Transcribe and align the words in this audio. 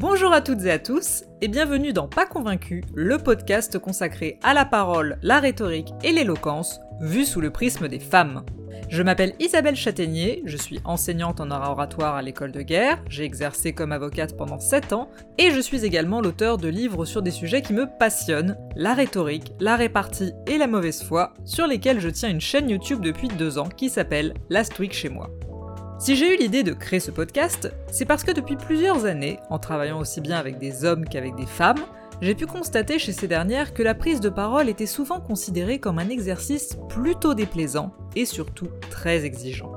Bonjour 0.00 0.32
à 0.32 0.40
toutes 0.40 0.64
et 0.64 0.70
à 0.70 0.78
tous, 0.78 1.24
et 1.40 1.48
bienvenue 1.48 1.92
dans 1.92 2.06
Pas 2.06 2.24
Convaincu, 2.24 2.84
le 2.94 3.18
podcast 3.18 3.80
consacré 3.80 4.38
à 4.44 4.54
la 4.54 4.64
parole, 4.64 5.18
la 5.22 5.40
rhétorique 5.40 5.92
et 6.04 6.12
l'éloquence, 6.12 6.78
vu 7.00 7.24
sous 7.24 7.40
le 7.40 7.50
prisme 7.50 7.88
des 7.88 7.98
femmes. 7.98 8.44
Je 8.90 9.02
m'appelle 9.02 9.34
Isabelle 9.40 9.74
Châtaignier, 9.74 10.44
je 10.44 10.56
suis 10.56 10.78
enseignante 10.84 11.40
en 11.40 11.50
oratoire 11.50 12.14
à 12.14 12.22
l'école 12.22 12.52
de 12.52 12.62
guerre, 12.62 13.02
j'ai 13.08 13.24
exercé 13.24 13.72
comme 13.72 13.90
avocate 13.90 14.36
pendant 14.36 14.60
7 14.60 14.92
ans, 14.92 15.10
et 15.36 15.50
je 15.50 15.58
suis 15.58 15.84
également 15.84 16.20
l'auteur 16.20 16.58
de 16.58 16.68
livres 16.68 17.04
sur 17.04 17.20
des 17.20 17.32
sujets 17.32 17.62
qui 17.62 17.72
me 17.72 17.88
passionnent, 17.98 18.56
la 18.76 18.94
rhétorique, 18.94 19.52
la 19.58 19.74
répartie 19.74 20.32
et 20.46 20.58
la 20.58 20.68
mauvaise 20.68 21.02
foi, 21.02 21.34
sur 21.44 21.66
lesquels 21.66 21.98
je 21.98 22.08
tiens 22.08 22.30
une 22.30 22.40
chaîne 22.40 22.70
YouTube 22.70 23.00
depuis 23.00 23.26
2 23.26 23.58
ans 23.58 23.68
qui 23.68 23.88
s'appelle 23.90 24.34
Last 24.48 24.78
Week 24.78 24.92
chez 24.92 25.08
moi. 25.08 25.28
Si 25.98 26.14
j'ai 26.14 26.32
eu 26.32 26.38
l'idée 26.38 26.62
de 26.62 26.72
créer 26.72 27.00
ce 27.00 27.10
podcast, 27.10 27.72
c'est 27.90 28.04
parce 28.04 28.22
que 28.22 28.30
depuis 28.30 28.54
plusieurs 28.54 29.04
années, 29.04 29.40
en 29.50 29.58
travaillant 29.58 29.98
aussi 29.98 30.20
bien 30.20 30.38
avec 30.38 30.58
des 30.58 30.84
hommes 30.84 31.04
qu'avec 31.04 31.34
des 31.34 31.44
femmes, 31.44 31.80
j'ai 32.20 32.36
pu 32.36 32.46
constater 32.46 33.00
chez 33.00 33.10
ces 33.10 33.26
dernières 33.26 33.74
que 33.74 33.82
la 33.82 33.96
prise 33.96 34.20
de 34.20 34.28
parole 34.28 34.68
était 34.68 34.86
souvent 34.86 35.18
considérée 35.18 35.80
comme 35.80 35.98
un 35.98 36.08
exercice 36.08 36.76
plutôt 36.88 37.34
déplaisant 37.34 37.92
et 38.14 38.26
surtout 38.26 38.68
très 38.90 39.24
exigeant. 39.24 39.72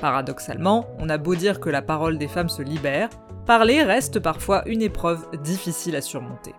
Paradoxalement, 0.00 0.86
on 0.98 1.10
a 1.10 1.18
beau 1.18 1.34
dire 1.34 1.60
que 1.60 1.68
la 1.68 1.82
parole 1.82 2.16
des 2.16 2.28
femmes 2.28 2.48
se 2.48 2.62
libère, 2.62 3.10
parler 3.44 3.82
reste 3.82 4.20
parfois 4.20 4.66
une 4.66 4.80
épreuve 4.80 5.28
difficile 5.42 5.96
à 5.96 6.00
surmonter. 6.00 6.54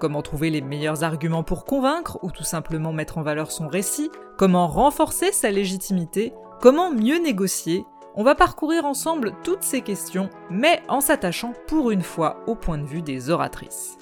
Comment 0.00 0.22
trouver 0.22 0.50
les 0.50 0.62
meilleurs 0.62 1.04
arguments 1.04 1.44
pour 1.44 1.64
convaincre 1.64 2.18
ou 2.22 2.32
tout 2.32 2.44
simplement 2.44 2.92
mettre 2.92 3.18
en 3.18 3.22
valeur 3.22 3.52
son 3.52 3.68
récit? 3.68 4.10
Comment 4.36 4.66
renforcer 4.66 5.30
sa 5.30 5.52
légitimité? 5.52 6.32
Comment 6.60 6.92
mieux 6.92 7.22
négocier? 7.22 7.84
On 8.18 8.24
va 8.24 8.34
parcourir 8.34 8.84
ensemble 8.84 9.32
toutes 9.44 9.62
ces 9.62 9.80
questions, 9.80 10.28
mais 10.50 10.82
en 10.88 11.00
s'attachant 11.00 11.52
pour 11.68 11.92
une 11.92 12.02
fois 12.02 12.42
au 12.48 12.56
point 12.56 12.76
de 12.76 12.84
vue 12.84 13.00
des 13.00 13.30
oratrices. 13.30 13.96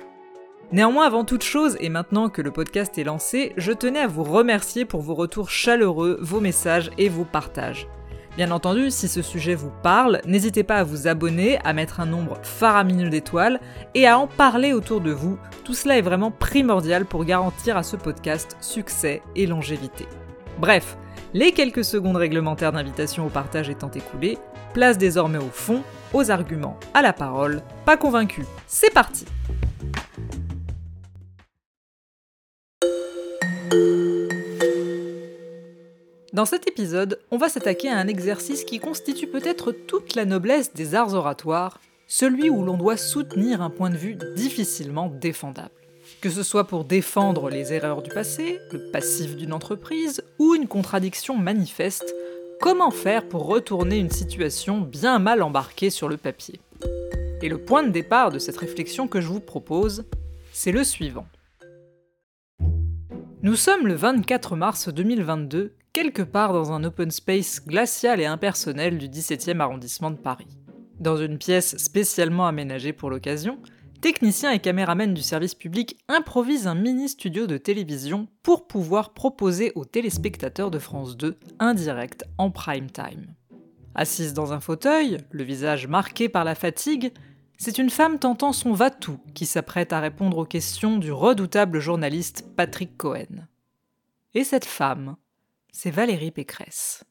Néanmoins, 0.72 1.04
avant 1.04 1.27
toute 1.27 1.44
chose, 1.44 1.77
et 1.80 1.91
maintenant 1.91 2.30
que 2.30 2.41
le 2.41 2.50
podcast 2.50 2.96
est 2.96 3.04
lancé, 3.04 3.52
je 3.58 3.72
tenais 3.72 4.00
à 4.00 4.06
vous 4.06 4.24
remercier 4.24 4.86
pour 4.86 5.02
vos 5.02 5.14
retours 5.14 5.50
chaleureux, 5.50 6.18
vos 6.22 6.41
messages 6.41 6.91
et 6.96 7.10
vos 7.10 7.26
partages. 7.26 7.88
Bien 8.38 8.52
entendu, 8.52 8.91
si 8.91 9.06
ce 9.06 9.20
sujet 9.20 9.54
vous 9.54 9.72
parle, 9.82 10.22
n'hésitez 10.24 10.62
pas 10.62 10.76
à 10.76 10.84
vous 10.84 11.08
abonner, 11.08 11.58
à 11.62 11.74
mettre 11.74 12.00
un 12.00 12.06
nombre 12.06 12.38
faramineux 12.42 13.10
d'étoiles 13.10 13.60
et 13.94 14.06
à 14.06 14.19
en 14.19 14.26
parler 14.26 14.72
autour 14.72 15.02
de 15.02 15.12
vous. 15.12 15.38
Tout 15.62 15.74
cela 15.74 15.98
est 15.98 16.02
vraiment 16.02 16.30
primordial 16.30 17.04
pour 17.04 17.26
garantir 17.26 17.76
à 17.76 17.82
ce 17.82 17.96
podcast 17.96 18.56
succès 18.62 19.20
et 19.34 19.46
longévité. 19.46 20.06
Bref, 20.58 20.96
les 21.36 21.52
quelques 21.52 21.84
secondes 21.84 22.16
réglementaires 22.16 22.72
d'invitation 22.72 23.26
au 23.26 23.28
partage 23.28 23.68
étant 23.68 23.90
écoulées, 23.90 24.38
place 24.72 24.96
désormais 24.96 25.36
au 25.36 25.50
fond, 25.52 25.82
aux 26.14 26.30
arguments, 26.30 26.80
à 26.94 27.02
la 27.02 27.12
parole. 27.12 27.60
Pas 27.84 27.98
convaincu, 27.98 28.46
c'est 28.66 28.90
parti. 28.90 29.26
Dans 36.32 36.46
cet 36.46 36.66
épisode, 36.68 37.20
on 37.30 37.36
va 37.36 37.50
s'attaquer 37.50 37.90
à 37.90 37.98
un 37.98 38.08
exercice 38.08 38.64
qui 38.64 38.80
constitue 38.80 39.26
peut-être 39.26 39.72
toute 39.72 40.14
la 40.14 40.24
noblesse 40.24 40.72
des 40.72 40.94
arts 40.94 41.12
oratoires, 41.12 41.80
celui 42.06 42.48
où 42.48 42.64
l'on 42.64 42.78
doit 42.78 42.96
soutenir 42.96 43.60
un 43.60 43.68
point 43.68 43.90
de 43.90 43.96
vue 43.98 44.16
difficilement 44.36 45.10
défendable 45.10 45.85
que 46.20 46.30
ce 46.30 46.42
soit 46.42 46.64
pour 46.64 46.84
défendre 46.84 47.50
les 47.50 47.72
erreurs 47.72 48.02
du 48.02 48.10
passé, 48.10 48.58
le 48.72 48.90
passif 48.90 49.36
d'une 49.36 49.52
entreprise 49.52 50.22
ou 50.38 50.54
une 50.54 50.66
contradiction 50.66 51.36
manifeste, 51.36 52.14
comment 52.60 52.90
faire 52.90 53.28
pour 53.28 53.46
retourner 53.46 53.98
une 53.98 54.10
situation 54.10 54.80
bien 54.80 55.18
mal 55.18 55.42
embarquée 55.42 55.90
sur 55.90 56.08
le 56.08 56.16
papier? 56.16 56.60
Et 57.42 57.48
le 57.48 57.58
point 57.58 57.82
de 57.82 57.90
départ 57.90 58.30
de 58.30 58.38
cette 58.38 58.56
réflexion 58.56 59.08
que 59.08 59.20
je 59.20 59.28
vous 59.28 59.40
propose, 59.40 60.04
c'est 60.52 60.72
le 60.72 60.84
suivant. 60.84 61.26
Nous 63.42 63.56
sommes 63.56 63.86
le 63.86 63.94
24 63.94 64.56
mars 64.56 64.88
2022, 64.88 65.75
quelque 65.92 66.22
part 66.22 66.52
dans 66.52 66.72
un 66.72 66.82
open 66.82 67.10
space 67.10 67.64
glacial 67.64 68.20
et 68.20 68.26
impersonnel 68.26 68.98
du 68.98 69.08
17e 69.08 69.60
arrondissement 69.60 70.10
de 70.10 70.16
Paris. 70.16 70.48
Dans 70.98 71.19
une 71.19 71.38
pièce 71.38 71.76
spécialement 71.76 72.47
aménagée 72.47 72.92
pour 72.92 73.10
l'occasion, 73.10 73.58
techniciens 74.00 74.52
et 74.52 74.58
caméramens 74.58 75.14
du 75.14 75.22
service 75.22 75.54
public 75.54 75.98
improvisent 76.08 76.66
un 76.66 76.74
mini 76.74 77.08
studio 77.08 77.46
de 77.46 77.56
télévision 77.56 78.28
pour 78.42 78.66
pouvoir 78.66 79.14
proposer 79.14 79.72
aux 79.74 79.84
téléspectateurs 79.84 80.70
de 80.70 80.78
France 80.78 81.16
2 81.16 81.38
un 81.58 81.74
direct 81.74 82.24
en 82.38 82.50
prime 82.50 82.90
time. 82.90 83.34
Assise 83.94 84.34
dans 84.34 84.52
un 84.52 84.60
fauteuil, 84.60 85.18
le 85.30 85.42
visage 85.42 85.86
marqué 85.86 86.28
par 86.28 86.44
la 86.44 86.54
fatigue, 86.54 87.12
c'est 87.56 87.78
une 87.78 87.90
femme 87.90 88.18
tentant 88.18 88.52
son 88.52 88.72
va-tout 88.72 89.18
qui 89.34 89.46
s'apprête 89.46 89.92
à 89.92 90.00
répondre 90.00 90.38
aux 90.38 90.44
questions 90.44 90.98
du 90.98 91.10
redoutable 91.10 91.80
journaliste 91.80 92.44
Patrick 92.56 92.96
Cohen. 92.98 93.46
Et 94.34 94.44
cette 94.44 94.66
femme, 94.66 95.16
c'est 95.72 95.90
Valérie 95.90 96.30
Pécresse. 96.30 97.04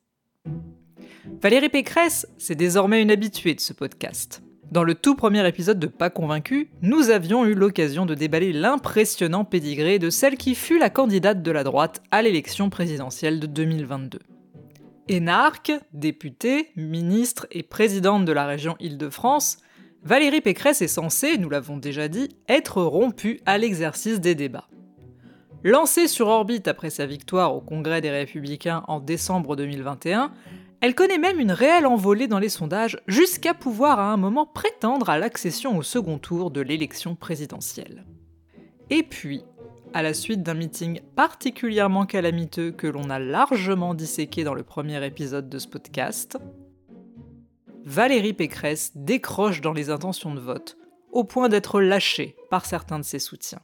Valérie 1.41 1.69
Pécresse, 1.69 2.28
c'est 2.38 2.56
désormais 2.56 3.02
une 3.02 3.09
habituée 3.09 3.56
de 3.56 3.59
ce 3.59 3.73
podcast. 3.73 4.45
Dans 4.75 4.84
le 4.84 4.94
tout 4.94 5.16
premier 5.16 5.47
épisode 5.47 5.80
de 5.80 5.88
Pas 5.88 6.09
convaincu, 6.09 6.69
nous 6.81 7.09
avions 7.09 7.46
eu 7.46 7.53
l'occasion 7.53 8.06
de 8.06 8.13
déballer 8.13 8.52
l'impressionnant 8.52 9.46
pédigré 9.46 10.00
de 10.00 10.09
celle 10.09 10.36
qui 10.36 10.53
fut 10.53 10.78
la 10.78 10.90
candidate 10.90 11.41
de 11.41 11.52
la 11.52 11.63
droite 11.63 12.03
à 12.12 12.22
l'élection 12.22 12.69
présidentielle 12.69 13.40
de 13.40 13.47
2022. 13.47 14.19
Énarque, 15.08 15.72
députée, 15.94 16.72
ministre 16.75 17.47
et 17.52 17.64
présidente 17.64 18.25
de 18.25 18.34
la 18.34 18.46
région 18.46 18.75
Île-de-France, 18.81 19.59
Valérie 20.03 20.41
Pécresse 20.41 20.81
est 20.81 20.90
censée, 20.90 21.38
nous 21.38 21.50
l'avons 21.50 21.78
déjà 21.78 22.09
dit, 22.09 22.35
être 22.50 22.81
rompue 22.81 23.40
à 23.46 23.58
l'exercice 23.58 24.19
des 24.19 24.35
débats. 24.35 24.68
Lancée 25.64 26.09
sur 26.09 26.28
orbite 26.28 26.68
après 26.68 26.90
sa 26.90 27.06
victoire 27.06 27.56
au 27.56 27.62
Congrès 27.62 28.02
des 28.02 28.12
Républicains 28.12 28.84
en 28.90 29.00
décembre 29.00 29.56
2021, 29.56 30.34
elle 30.85 30.94
connaît 30.94 31.18
même 31.18 31.40
une 31.40 31.51
réelle 31.51 31.88
envolée 31.88 32.28
dans 32.28 32.38
les 32.38 32.47
sondages 32.47 33.00
jusqu'à 33.07 33.56
pouvoir 33.56 34.00
à 34.00 34.13
un 34.13 34.18
moment 34.18 34.46
prétendre 34.46 35.09
à 35.09 35.18
l'accession 35.18 35.75
au 35.79 35.81
second 35.81 36.19
tour 36.19 36.51
de 36.51 36.62
l'élection 36.62 37.16
présidentielle. 37.16 38.06
Et 38.91 39.01
puis, 39.01 39.41
à 39.96 40.03
la 40.03 40.13
suite 40.13 40.44
d'un 40.44 40.53
meeting 40.53 41.01
particulièrement 41.16 42.06
calamiteux 42.06 42.69
que 42.69 42.85
l'on 42.85 43.09
a 43.09 43.18
largement 43.18 43.96
disséqué 43.96 44.44
dans 44.44 44.53
le 44.53 44.62
premier 44.62 45.03
épisode 45.03 45.50
de 45.50 45.57
ce 45.57 45.68
podcast, 45.68 46.38
Valérie 47.84 48.34
Pécresse 48.34 48.91
décroche 48.94 49.62
dans 49.62 49.73
les 49.73 49.90
intentions 49.90 50.35
de 50.35 50.40
vote, 50.40 50.78
au 51.12 51.23
point 51.23 51.50
d'être 51.50 51.81
lâchée 51.81 52.35
par 52.52 52.67
certains 52.67 53.00
de 53.00 53.06
ses 53.06 53.17
soutiens. 53.17 53.63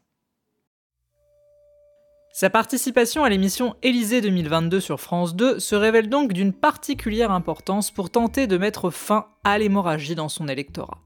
Sa 2.34 2.50
participation 2.50 3.26
à 3.26 3.30
l'émission 3.30 3.76
Élysée 3.84 4.22
2022 4.22 4.80
sur 4.80 5.02
France 5.02 5.36
2 5.36 5.60
se 5.60 5.76
révèle 5.76 6.08
donc 6.08 6.32
d'une 6.32 6.54
particulière 6.54 7.32
importance 7.32 7.92
pour 7.92 8.10
tenter 8.10 8.48
de 8.48 8.58
mettre 8.58 8.90
fin 8.90 9.28
à 9.44 9.58
l'hémorragie 9.58 10.16
dans 10.16 10.30
son 10.30 10.48
électorat. 10.48 11.02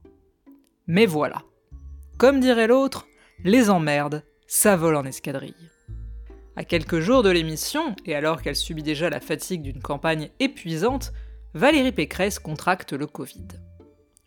Mais 0.86 1.04
voilà. 1.04 1.42
Comme 2.16 2.38
dirait 2.38 2.68
l'autre, 2.68 3.08
les 3.42 3.70
emmerdes, 3.70 4.22
ça 4.46 4.76
vole 4.76 4.94
en 4.94 5.04
escadrille. 5.04 5.54
À 6.54 6.62
quelques 6.62 7.00
jours 7.00 7.24
de 7.24 7.30
l'émission, 7.30 7.96
et 8.06 8.14
alors 8.14 8.40
qu'elle 8.40 8.56
subit 8.56 8.84
déjà 8.84 9.10
la 9.10 9.20
fatigue 9.20 9.62
d'une 9.62 9.82
campagne 9.82 10.30
épuisante, 10.38 11.12
Valérie 11.54 11.90
Pécresse 11.90 12.38
contracte 12.38 12.92
le 12.92 13.08
Covid. 13.08 13.48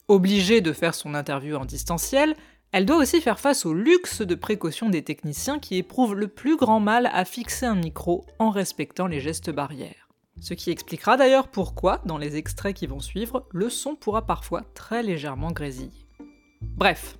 Obligée 0.10 0.60
de 0.60 0.74
faire 0.74 0.94
son 0.94 1.16
interview 1.16 1.56
en 1.56 1.66
distanciel, 1.66 2.36
elle 2.72 2.86
doit 2.86 2.98
aussi 2.98 3.20
faire 3.20 3.40
face 3.40 3.66
au 3.66 3.74
luxe 3.74 4.22
de 4.22 4.36
précaution 4.36 4.90
des 4.90 5.04
techniciens 5.04 5.60
qui 5.60 5.78
éprouvent 5.78 6.16
le 6.16 6.28
plus 6.28 6.56
grand 6.56 6.80
mal 6.80 7.10
à 7.12 7.26
fixer 7.26 7.66
un 7.66 7.76
micro 7.76 8.26
en 8.38 8.52
respectant 8.52 9.08
les 9.08 9.20
gestes 9.20 9.50
barrières. 9.50 10.10
Ce 10.40 10.54
qui 10.54 10.70
expliquera 10.70 11.18
d'ailleurs 11.18 11.48
pourquoi, 11.48 12.02
dans 12.06 12.18
les 12.18 12.38
extraits 12.38 12.76
qui 12.76 12.88
vont 12.88 13.00
suivre, 13.00 13.48
le 13.52 13.70
son 13.70 13.96
pourra 13.96 14.26
parfois 14.26 14.64
très 14.74 15.04
légèrement 15.04 15.52
grésiller. 15.52 16.06
Bref, 16.62 17.18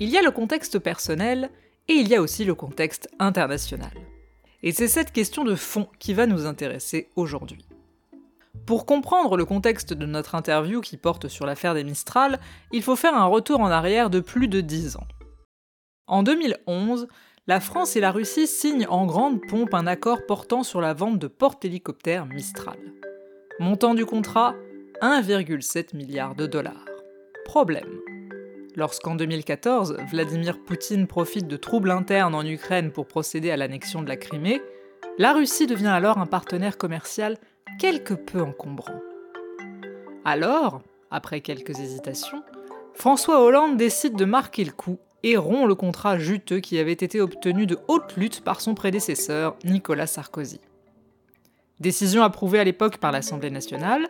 il 0.00 0.08
y 0.08 0.16
a 0.16 0.22
le 0.22 0.30
contexte 0.30 0.78
personnel 0.78 1.50
et 1.88 1.94
il 1.94 2.08
y 2.08 2.14
a 2.14 2.22
aussi 2.22 2.44
le 2.44 2.54
contexte 2.54 3.08
international. 3.18 3.92
Et 4.62 4.72
c'est 4.72 4.88
cette 4.88 5.12
question 5.12 5.44
de 5.44 5.56
fond 5.56 5.88
qui 5.98 6.14
va 6.14 6.26
nous 6.26 6.46
intéresser 6.46 7.08
aujourd'hui. 7.16 7.64
Pour 8.66 8.86
comprendre 8.86 9.36
le 9.36 9.44
contexte 9.44 9.92
de 9.92 10.06
notre 10.06 10.34
interview 10.34 10.80
qui 10.80 10.96
porte 10.96 11.28
sur 11.28 11.46
l'affaire 11.46 11.74
des 11.74 11.84
Mistral, 11.84 12.38
il 12.70 12.82
faut 12.82 12.96
faire 12.96 13.16
un 13.16 13.26
retour 13.26 13.60
en 13.60 13.70
arrière 13.70 14.08
de 14.08 14.20
plus 14.20 14.46
de 14.46 14.60
10 14.60 14.96
ans. 14.96 15.06
En 16.06 16.22
2011, 16.22 17.08
la 17.48 17.58
France 17.58 17.96
et 17.96 18.00
la 18.00 18.12
Russie 18.12 18.46
signent 18.46 18.86
en 18.88 19.04
grande 19.06 19.40
pompe 19.48 19.74
un 19.74 19.88
accord 19.88 20.26
portant 20.26 20.62
sur 20.62 20.80
la 20.80 20.94
vente 20.94 21.18
de 21.18 21.26
porte-hélicoptères 21.26 22.26
Mistral. 22.26 22.78
Montant 23.58 23.94
du 23.94 24.06
contrat 24.06 24.54
1,7 25.00 25.96
milliard 25.96 26.36
de 26.36 26.46
dollars. 26.46 26.86
Problème. 27.44 27.98
Lorsqu'en 28.76 29.16
2014, 29.16 29.96
Vladimir 30.10 30.62
Poutine 30.62 31.08
profite 31.08 31.48
de 31.48 31.56
troubles 31.56 31.90
internes 31.90 32.34
en 32.34 32.46
Ukraine 32.46 32.92
pour 32.92 33.06
procéder 33.06 33.50
à 33.50 33.56
l'annexion 33.56 34.02
de 34.02 34.08
la 34.08 34.16
Crimée, 34.16 34.62
la 35.18 35.34
Russie 35.34 35.66
devient 35.66 35.88
alors 35.88 36.18
un 36.18 36.26
partenaire 36.26 36.78
commercial 36.78 37.36
quelque 37.78 38.14
peu 38.14 38.40
encombrant. 38.42 39.00
Alors, 40.24 40.82
après 41.10 41.40
quelques 41.40 41.78
hésitations, 41.78 42.42
François 42.94 43.42
Hollande 43.42 43.76
décide 43.76 44.16
de 44.16 44.24
marquer 44.24 44.64
le 44.64 44.72
coup 44.72 44.98
et 45.22 45.36
rompt 45.36 45.66
le 45.66 45.74
contrat 45.74 46.18
juteux 46.18 46.60
qui 46.60 46.78
avait 46.78 46.92
été 46.92 47.20
obtenu 47.20 47.66
de 47.66 47.78
haute 47.88 48.16
lutte 48.16 48.42
par 48.42 48.60
son 48.60 48.74
prédécesseur, 48.74 49.56
Nicolas 49.64 50.06
Sarkozy. 50.06 50.60
Décision 51.80 52.22
approuvée 52.22 52.60
à 52.60 52.64
l'époque 52.64 52.98
par 52.98 53.12
l'Assemblée 53.12 53.50
nationale, 53.50 54.08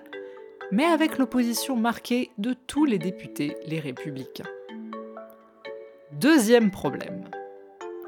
mais 0.70 0.85
avec 0.85 1.19
l'opposition 1.19 1.76
marquée 1.76 2.31
de 2.38 2.55
tous 2.67 2.85
les 2.85 2.99
députés, 2.99 3.56
les 3.67 3.81
républicains. 3.81 4.49
Deuxième 6.12 6.70
problème. 6.70 7.25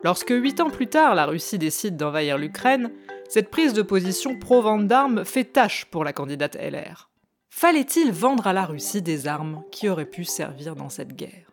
Lorsque 0.03 0.31
huit 0.31 0.61
ans 0.61 0.71
plus 0.71 0.87
tard 0.87 1.15
la 1.15 1.25
Russie 1.25 1.59
décide 1.59 1.97
d'envahir 1.97 2.37
l'Ukraine, 2.37 2.91
cette 3.29 3.50
prise 3.50 3.73
de 3.73 3.82
position 3.82 4.38
pro-vente 4.38 4.87
d'armes 4.87 5.25
fait 5.25 5.44
tâche 5.44 5.87
pour 5.87 6.05
la 6.05 6.12
candidate 6.12 6.56
LR. 6.56 7.11
Fallait-il 7.50 8.12
vendre 8.12 8.47
à 8.47 8.53
la 8.53 8.65
Russie 8.65 9.03
des 9.03 9.26
armes 9.26 9.62
qui 9.71 9.88
auraient 9.88 10.05
pu 10.05 10.25
servir 10.25 10.76
dans 10.76 10.88
cette 10.88 11.15
guerre? 11.15 11.50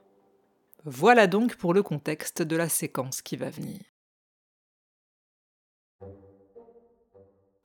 Voilà 0.83 1.27
donc 1.27 1.55
pour 1.55 1.73
le 1.73 1.83
contexte 1.83 2.41
de 2.41 2.55
la 2.55 2.69
séquence 2.69 3.21
qui 3.21 3.37
va 3.37 3.49
venir. 3.49 3.79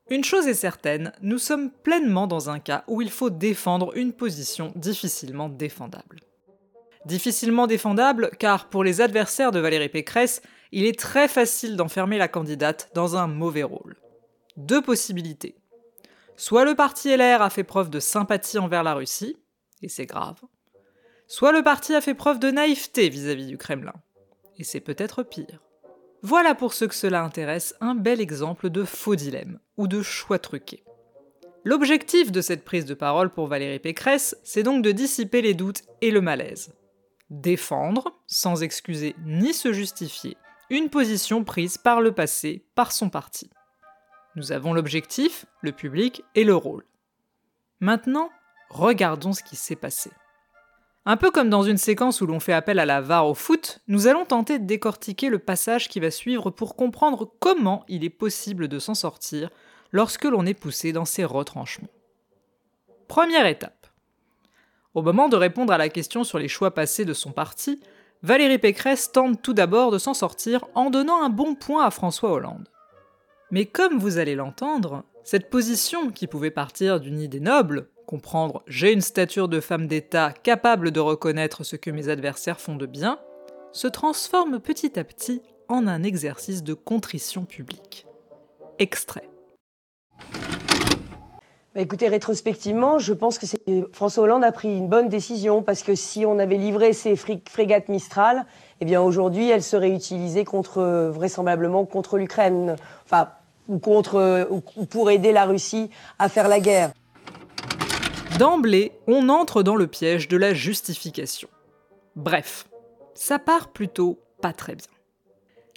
Une 0.08 0.22
chose 0.22 0.46
est 0.46 0.54
certaine, 0.54 1.12
nous 1.20 1.38
sommes 1.38 1.70
pleinement 1.70 2.28
dans 2.28 2.48
un 2.48 2.60
cas 2.60 2.84
où 2.86 3.02
il 3.02 3.10
faut 3.10 3.30
défendre 3.30 3.96
une 3.96 4.12
position 4.12 4.72
difficilement 4.76 5.48
défendable. 5.48 6.20
Difficilement 7.06 7.66
défendable 7.66 8.30
car 8.38 8.68
pour 8.68 8.84
les 8.84 9.00
adversaires 9.00 9.50
de 9.50 9.58
Valérie 9.58 9.88
Pécresse, 9.88 10.42
il 10.72 10.84
est 10.84 10.98
très 10.98 11.28
facile 11.28 11.76
d'enfermer 11.76 12.18
la 12.18 12.28
candidate 12.28 12.90
dans 12.94 13.16
un 13.16 13.26
mauvais 13.26 13.62
rôle. 13.62 13.96
Deux 14.56 14.82
possibilités. 14.82 15.56
Soit 16.36 16.64
le 16.64 16.74
parti 16.74 17.14
LR 17.14 17.42
a 17.42 17.50
fait 17.50 17.64
preuve 17.64 17.90
de 17.90 18.00
sympathie 18.00 18.58
envers 18.58 18.82
la 18.82 18.94
Russie, 18.94 19.36
et 19.82 19.88
c'est 19.88 20.06
grave, 20.06 20.40
soit 21.26 21.52
le 21.52 21.62
parti 21.62 21.94
a 21.94 22.00
fait 22.00 22.14
preuve 22.14 22.38
de 22.38 22.50
naïveté 22.50 23.08
vis-à-vis 23.08 23.46
du 23.46 23.58
Kremlin, 23.58 23.94
et 24.58 24.64
c'est 24.64 24.80
peut-être 24.80 25.22
pire. 25.22 25.62
Voilà 26.22 26.54
pour 26.54 26.74
ceux 26.74 26.88
que 26.88 26.94
cela 26.94 27.22
intéresse 27.22 27.74
un 27.80 27.94
bel 27.94 28.20
exemple 28.20 28.70
de 28.70 28.84
faux 28.84 29.16
dilemme, 29.16 29.60
ou 29.76 29.86
de 29.86 30.02
choix 30.02 30.38
truqués. 30.38 30.84
L'objectif 31.64 32.30
de 32.30 32.40
cette 32.40 32.64
prise 32.64 32.84
de 32.84 32.94
parole 32.94 33.30
pour 33.30 33.48
Valérie 33.48 33.80
Pécresse, 33.80 34.36
c'est 34.44 34.62
donc 34.62 34.82
de 34.82 34.92
dissiper 34.92 35.42
les 35.42 35.54
doutes 35.54 35.82
et 36.00 36.10
le 36.10 36.20
malaise. 36.20 36.72
Défendre, 37.28 38.20
sans 38.26 38.62
excuser 38.62 39.16
ni 39.24 39.52
se 39.52 39.72
justifier, 39.72 40.36
une 40.70 40.90
position 40.90 41.44
prise 41.44 41.78
par 41.78 42.00
le 42.00 42.12
passé 42.12 42.64
par 42.74 42.92
son 42.92 43.08
parti. 43.08 43.50
Nous 44.34 44.52
avons 44.52 44.74
l'objectif, 44.74 45.46
le 45.60 45.72
public 45.72 46.24
et 46.34 46.44
le 46.44 46.54
rôle. 46.54 46.84
Maintenant, 47.80 48.30
regardons 48.68 49.32
ce 49.32 49.42
qui 49.42 49.56
s'est 49.56 49.76
passé. 49.76 50.10
Un 51.04 51.16
peu 51.16 51.30
comme 51.30 51.50
dans 51.50 51.62
une 51.62 51.76
séquence 51.76 52.20
où 52.20 52.26
l'on 52.26 52.40
fait 52.40 52.52
appel 52.52 52.80
à 52.80 52.86
la 52.86 53.00
VAR 53.00 53.28
au 53.28 53.34
foot, 53.34 53.78
nous 53.86 54.08
allons 54.08 54.24
tenter 54.24 54.58
de 54.58 54.66
décortiquer 54.66 55.28
le 55.28 55.38
passage 55.38 55.88
qui 55.88 56.00
va 56.00 56.10
suivre 56.10 56.50
pour 56.50 56.74
comprendre 56.74 57.30
comment 57.38 57.84
il 57.86 58.02
est 58.02 58.10
possible 58.10 58.66
de 58.66 58.80
s'en 58.80 58.94
sortir 58.94 59.50
lorsque 59.92 60.24
l'on 60.24 60.44
est 60.44 60.54
poussé 60.54 60.92
dans 60.92 61.04
ces 61.04 61.24
retranchements. 61.24 61.88
Première 63.06 63.46
étape. 63.46 63.86
Au 64.94 65.02
moment 65.02 65.28
de 65.28 65.36
répondre 65.36 65.72
à 65.72 65.78
la 65.78 65.88
question 65.88 66.24
sur 66.24 66.38
les 66.38 66.48
choix 66.48 66.74
passés 66.74 67.04
de 67.04 67.12
son 67.12 67.30
parti, 67.30 67.80
Valérie 68.22 68.58
Pécresse 68.58 69.12
tente 69.12 69.42
tout 69.42 69.52
d'abord 69.52 69.90
de 69.90 69.98
s'en 69.98 70.14
sortir 70.14 70.64
en 70.74 70.90
donnant 70.90 71.22
un 71.22 71.28
bon 71.28 71.54
point 71.54 71.84
à 71.84 71.90
François 71.90 72.32
Hollande. 72.32 72.68
Mais 73.50 73.66
comme 73.66 73.98
vous 73.98 74.18
allez 74.18 74.34
l'entendre, 74.34 75.04
cette 75.22 75.50
position 75.50 76.10
qui 76.10 76.26
pouvait 76.26 76.50
partir 76.50 77.00
d'une 77.00 77.20
idée 77.20 77.40
noble, 77.40 77.88
comprendre 78.06 78.62
j'ai 78.66 78.92
une 78.92 79.00
stature 79.00 79.48
de 79.48 79.60
femme 79.60 79.86
d'État 79.86 80.32
capable 80.32 80.90
de 80.90 81.00
reconnaître 81.00 81.64
ce 81.64 81.76
que 81.76 81.90
mes 81.90 82.08
adversaires 82.08 82.60
font 82.60 82.76
de 82.76 82.86
bien, 82.86 83.18
se 83.72 83.88
transforme 83.88 84.60
petit 84.60 84.98
à 84.98 85.04
petit 85.04 85.42
en 85.68 85.86
un 85.86 86.02
exercice 86.02 86.62
de 86.62 86.74
contrition 86.74 87.44
publique. 87.44 88.06
Extrait. 88.78 89.28
Bah, 91.76 91.82
écoutez, 91.82 92.08
rétrospectivement, 92.08 92.98
je 92.98 93.12
pense 93.12 93.38
que 93.38 93.44
François 93.92 94.24
Hollande 94.24 94.44
a 94.44 94.50
pris 94.50 94.74
une 94.74 94.88
bonne 94.88 95.10
décision 95.10 95.62
parce 95.62 95.82
que 95.82 95.94
si 95.94 96.24
on 96.24 96.38
avait 96.38 96.56
livré 96.56 96.94
ces 96.94 97.16
frégates 97.16 97.90
Mistral, 97.90 98.46
eh 98.80 98.96
aujourd'hui, 98.96 99.50
elles 99.50 99.62
seraient 99.62 99.90
utilisées 99.90 100.46
contre, 100.46 101.10
vraisemblablement 101.12 101.84
contre 101.84 102.16
l'Ukraine, 102.16 102.76
ou 103.68 103.78
ou 103.78 104.86
pour 104.86 105.10
aider 105.10 105.32
la 105.32 105.44
Russie 105.44 105.90
à 106.18 106.30
faire 106.30 106.48
la 106.48 106.60
guerre. 106.60 106.92
D'emblée, 108.38 108.92
on 109.06 109.28
entre 109.28 109.62
dans 109.62 109.76
le 109.76 109.86
piège 109.86 110.28
de 110.28 110.38
la 110.38 110.54
justification. 110.54 111.48
Bref, 112.14 112.64
ça 113.12 113.38
part 113.38 113.68
plutôt 113.68 114.18
pas 114.40 114.54
très 114.54 114.76
bien. 114.76 114.95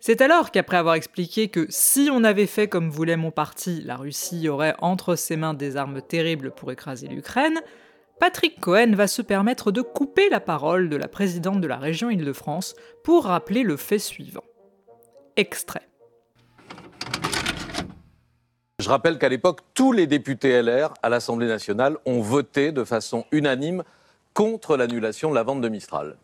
C'est 0.01 0.21
alors 0.21 0.51
qu'après 0.51 0.77
avoir 0.77 0.95
expliqué 0.95 1.49
que 1.49 1.65
si 1.69 2.09
on 2.11 2.23
avait 2.23 2.45
fait 2.45 2.67
comme 2.67 2.89
voulait 2.89 3.17
mon 3.17 3.31
parti, 3.31 3.81
la 3.85 3.97
Russie 3.97 4.47
aurait 4.47 4.75
entre 4.79 5.15
ses 5.15 5.35
mains 5.35 5.53
des 5.53 5.75
armes 5.75 6.01
terribles 6.01 6.51
pour 6.51 6.71
écraser 6.71 7.07
l'Ukraine, 7.07 7.59
Patrick 8.19 8.59
Cohen 8.59 8.93
va 8.95 9.07
se 9.07 9.21
permettre 9.21 9.71
de 9.71 9.81
couper 9.81 10.29
la 10.29 10.39
parole 10.39 10.89
de 10.89 10.95
la 10.95 11.07
présidente 11.07 11.61
de 11.61 11.67
la 11.67 11.77
région 11.77 12.09
Île-de-France 12.09 12.75
pour 13.03 13.25
rappeler 13.25 13.63
le 13.63 13.77
fait 13.77 13.99
suivant. 13.99 14.43
Extrait. 15.35 15.87
Je 18.79 18.87
rappelle 18.87 19.17
qu'à 19.17 19.29
l'époque, 19.29 19.59
tous 19.73 19.91
les 19.91 20.07
députés 20.07 20.61
LR 20.61 20.93
à 21.03 21.09
l'Assemblée 21.09 21.47
nationale 21.47 21.97
ont 22.05 22.21
voté 22.21 22.71
de 22.71 22.85
façon 22.85 23.25
unanime 23.31 23.83
contre 24.33 24.77
l'annulation 24.77 25.29
de 25.29 25.35
la 25.35 25.43
vente 25.43 25.59
de 25.59 25.67
Mistral. 25.67 26.17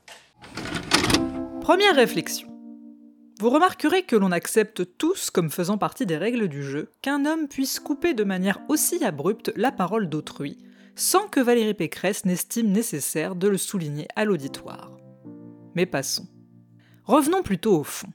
Première 1.61 1.95
réflexion. 1.95 2.54
Vous 3.37 3.49
remarquerez 3.49 4.03
que 4.03 4.15
l'on 4.15 4.31
accepte 4.31 4.97
tous 4.97 5.29
comme 5.29 5.49
faisant 5.49 5.77
partie 5.77 6.05
des 6.05 6.15
règles 6.15 6.47
du 6.47 6.63
jeu 6.63 6.89
qu'un 7.01 7.25
homme 7.25 7.49
puisse 7.49 7.81
couper 7.81 8.13
de 8.13 8.23
manière 8.23 8.61
aussi 8.69 9.03
abrupte 9.03 9.51
la 9.57 9.73
parole 9.73 10.07
d'autrui, 10.07 10.57
sans 10.95 11.27
que 11.27 11.41
Valérie 11.41 11.73
Pécresse 11.73 12.23
n'estime 12.23 12.71
nécessaire 12.71 13.35
de 13.35 13.49
le 13.49 13.57
souligner 13.57 14.07
à 14.15 14.23
l'auditoire. 14.23 14.97
Mais 15.75 15.85
passons. 15.85 16.27
Revenons 17.03 17.43
plutôt 17.43 17.77
au 17.77 17.83
fond. 17.83 18.07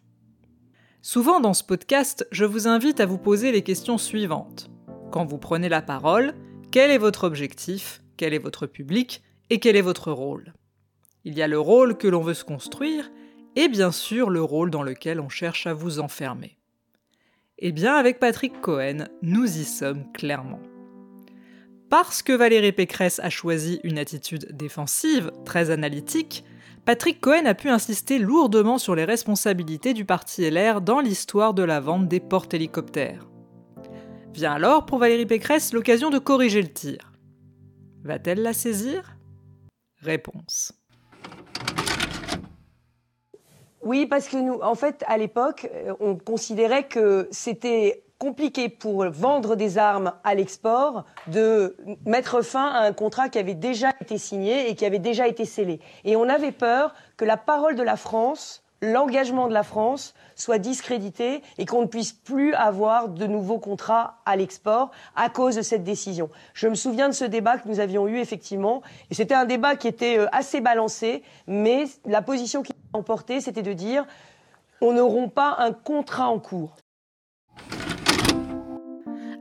Souvent 1.03 1.41
dans 1.41 1.55
ce 1.55 1.65
podcast, 1.65 2.27
je 2.33 2.47
vous 2.47 2.67
invite 2.67 3.01
à 3.01 3.07
vous 3.07 3.19
poser 3.19 3.53
les 3.53 3.63
questions 3.63 3.99
suivantes. 3.99 4.71
Quand 5.13 5.27
vous 5.27 5.39
prenez 5.39 5.69
la 5.69 5.83
parole, 5.83 6.35
quel 6.71 6.91
est 6.91 6.99
votre 6.99 7.25
objectif, 7.25 8.03
quel 8.17 8.33
est 8.33 8.39
votre 8.39 8.67
public 8.67 9.23
et 9.51 9.61
quel 9.61 9.77
est 9.77 9.83
votre 9.83 10.13
rôle? 10.13 10.55
Il 11.25 11.37
y 11.37 11.43
a 11.43 11.49
le 11.49 11.61
rôle 11.61 11.99
que 11.99 12.09
l'on 12.09 12.23
veut 12.23 12.33
se 12.33 12.45
construire 12.45 13.11
et 13.57 13.69
bien 13.69 13.93
sûr 13.93 14.31
le 14.31 14.43
rôle 14.43 14.71
dans 14.71 14.83
lequel 14.83 15.21
on 15.21 15.29
cherche 15.29 15.67
à 15.67 15.75
vous 15.75 16.01
enfermer. 16.01 16.57
Eh 17.59 17.73
bien 17.73 17.95
avec 17.95 18.19
Patrick 18.19 18.61
Cohen, 18.61 19.09
nous 19.23 19.59
y 19.59 19.65
sommes 19.65 20.11
clairement. 20.13 20.61
Parce 21.91 22.23
que 22.23 22.33
Valérie 22.33 22.73
Pécresse 22.73 23.19
a 23.19 23.31
choisi 23.31 23.81
une 23.83 23.99
attitude 23.99 24.57
défensive, 24.57 25.33
très 25.45 25.71
analytique, 25.71 26.45
Patrick 26.85 27.21
Cohen 27.21 27.45
a 27.45 27.55
pu 27.55 27.69
insister 27.69 28.19
lourdement 28.19 28.79
sur 28.79 28.95
les 28.95 29.05
responsabilités 29.05 29.93
du 29.93 30.05
parti 30.05 30.49
LR 30.49 30.81
dans 30.81 31.01
l'histoire 31.01 31.53
de 31.53 31.63
la 31.63 31.81
vente 31.81 32.09
des 32.09 32.21
porte-hélicoptères. 32.21 33.29
Vient 34.33 34.53
alors 34.53 34.87
pour 34.87 34.99
Valérie 34.99 35.27
Pécresse 35.27 35.73
l'occasion 35.73 36.11
de 36.11 36.19
corriger 36.19 36.63
le 36.63 36.73
tir. 36.73 37.13
Va-t-elle 38.03 38.43
la 38.43 38.53
saisir? 38.53 39.17
Réponse. 39.99 40.73
Oui, 43.83 44.07
parce 44.07 44.29
que 44.29 44.37
nous, 44.37 44.61
en 44.61 44.75
fait, 44.75 45.05
à 45.07 45.17
l'époque, 45.17 45.69
euh, 45.75 45.95
on 46.01 46.17
considérait 46.17 46.85
que 46.85 47.29
c'était 47.31 48.03
compliqué 48.19 48.69
pour 48.69 49.07
vendre 49.07 49.57
des 49.57 49.79
armes 49.79 50.13
à 50.25 50.35
l'export 50.35 51.05
de 51.27 51.75
mettre 52.05 52.43
fin 52.43 52.69
à 52.69 52.81
un 52.81 52.93
contrat 52.93 53.31
qui 53.31 53.39
avait 53.39 53.55
déjà 53.55 53.93
été 53.99 54.19
signé 54.19 54.69
et 54.69 54.75
qui 54.75 54.85
avait 54.85 54.99
déjà 54.99 55.27
été 55.27 55.47
scellé. 55.47 55.81
Et 56.05 56.17
on 56.17 56.29
avait 56.29 56.53
peur 56.53 56.93
que 57.17 57.25
la 57.25 57.39
parole 57.39 57.77
de 57.77 57.83
la 57.83 57.97
France, 57.97 58.63
l'engagement 58.83 59.49
de 59.49 59.55
la 59.55 59.63
France 59.63 60.13
soit 60.35 60.59
discrédité 60.59 61.43
et 61.57 61.65
qu'on 61.65 61.81
ne 61.81 61.87
puisse 61.87 62.13
plus 62.13 62.53
avoir 62.53 63.09
de 63.09 63.27
nouveaux 63.27 63.59
contrats 63.59 64.19
à 64.27 64.37
l'export 64.37 64.91
à 65.17 65.31
cause 65.31 65.57
de 65.57 65.63
cette 65.63 65.85
décision. 65.85 66.29
Je 66.53 66.69
me 66.69 66.75
souviens 66.75 67.09
de 67.09 67.15
ce 67.15 67.25
débat 67.25 67.57
que 67.57 67.69
nous 67.69 67.81
avions 67.81 68.07
eu 68.07 68.19
effectivement 68.19 68.83
et 69.11 69.15
c'était 69.15 69.35
un 69.35 69.47
débat 69.47 69.77
qui 69.77 69.89
était 69.89 70.19
euh, 70.19 70.27
assez 70.33 70.61
balancé, 70.61 71.23
mais 71.47 71.85
la 72.05 72.21
position 72.21 72.63
qui 72.63 72.75
emporté, 72.93 73.41
c'était 73.41 73.63
de 73.63 73.73
dire 73.73 74.07
on 74.81 74.95
n'auront 74.95 75.29
pas 75.29 75.57
un 75.59 75.73
contrat 75.73 76.29
en 76.29 76.39
cours. 76.39 76.77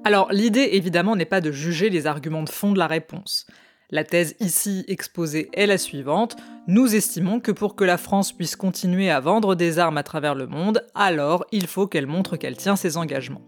Alors 0.03 0.31
l'idée 0.31 0.69
évidemment 0.73 1.15
n'est 1.15 1.25
pas 1.25 1.41
de 1.41 1.51
juger 1.51 1.89
les 1.89 2.07
arguments 2.07 2.43
de 2.43 2.49
fond 2.49 2.71
de 2.71 2.79
la 2.79 2.87
réponse. 2.87 3.45
La 3.91 4.03
thèse 4.03 4.35
ici 4.39 4.85
exposée 4.87 5.49
est 5.53 5.65
la 5.65 5.77
suivante. 5.77 6.35
Nous 6.67 6.95
estimons 6.95 7.39
que 7.39 7.51
pour 7.51 7.75
que 7.75 7.83
la 7.83 7.97
France 7.97 8.31
puisse 8.33 8.55
continuer 8.55 9.09
à 9.09 9.19
vendre 9.19 9.55
des 9.55 9.79
armes 9.79 9.97
à 9.97 10.03
travers 10.03 10.35
le 10.35 10.45
monde, 10.45 10.85
alors 10.93 11.45
il 11.51 11.65
faut 11.65 11.87
qu'elle 11.87 12.05
montre 12.05 12.37
qu'elle 12.37 12.55
tient 12.55 12.75
ses 12.75 12.97
engagements. 12.97 13.41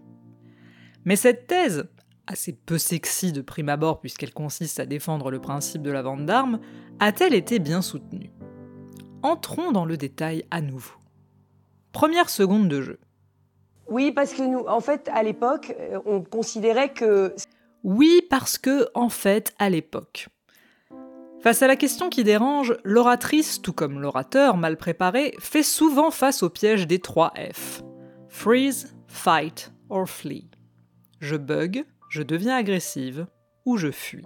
Mais 1.04 1.16
cette 1.16 1.46
thèse, 1.46 1.88
assez 2.26 2.52
peu 2.52 2.78
sexy 2.78 3.32
de 3.32 3.40
prime 3.40 3.68
abord 3.68 4.00
puisqu'elle 4.00 4.32
consiste 4.32 4.80
à 4.80 4.86
défendre 4.86 5.30
le 5.30 5.40
principe 5.40 5.82
de 5.82 5.92
la 5.92 6.02
vente 6.02 6.26
d'armes, 6.26 6.58
a-t-elle 6.98 7.34
été 7.34 7.60
bien 7.60 7.82
soutenue? 7.82 8.32
Entrons 9.22 9.72
dans 9.72 9.84
le 9.84 9.96
détail 9.96 10.44
à 10.50 10.60
nouveau. 10.60 10.94
Première 11.92 12.30
seconde 12.30 12.68
de 12.68 12.80
jeu. 12.80 13.00
Oui, 13.88 14.12
parce 14.12 14.32
que 14.32 14.42
nous, 14.42 14.64
en 14.66 14.80
fait, 14.80 15.10
à 15.12 15.22
l'époque, 15.22 15.74
euh, 15.78 15.98
on 16.06 16.22
considérait 16.22 16.92
que. 16.92 17.34
Oui, 17.84 18.22
parce 18.30 18.58
que, 18.58 18.88
en 18.94 19.08
fait, 19.08 19.54
à 19.58 19.68
l'époque. 19.68 20.28
Face 21.40 21.62
à 21.62 21.66
la 21.66 21.74
question 21.74 22.08
qui 22.08 22.22
dérange, 22.22 22.76
l'oratrice, 22.84 23.60
tout 23.60 23.72
comme 23.72 24.00
l'orateur 24.00 24.56
mal 24.56 24.76
préparé, 24.76 25.34
fait 25.40 25.64
souvent 25.64 26.12
face 26.12 26.44
au 26.44 26.48
piège 26.48 26.86
des 26.86 27.00
trois 27.00 27.32
F. 27.52 27.82
Freeze, 28.28 28.94
fight 29.08 29.72
or 29.90 30.08
flee. 30.08 30.48
Je 31.20 31.36
bug, 31.36 31.84
je 32.08 32.22
deviens 32.22 32.56
agressive 32.56 33.26
ou 33.66 33.76
je 33.76 33.90
fuis. 33.90 34.24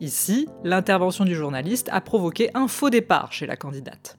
Ici, 0.00 0.48
l'intervention 0.64 1.26
du 1.26 1.34
journaliste 1.34 1.90
a 1.92 2.00
provoqué 2.00 2.50
un 2.54 2.68
faux 2.68 2.88
départ 2.88 3.32
chez 3.32 3.46
la 3.46 3.56
candidate. 3.56 4.18